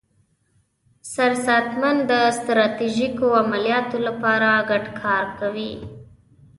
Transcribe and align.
سرساتنمن 1.13 1.97
د 2.11 2.13
ستراتیژیکو 2.39 3.27
عملیاتو 3.43 3.97
لپاره 4.07 4.49
ګډ 4.69 4.85
کار 5.01 5.25
کوي. 5.39 5.73